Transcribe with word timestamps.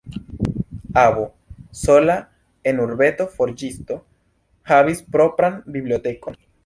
Avo, 1.01 1.25
sola 1.81 2.15
en 2.71 2.81
urbeto 2.85 3.27
forĝisto, 3.35 3.99
havis 4.73 5.05
propran 5.17 5.61
bibliotekon. 5.77 6.41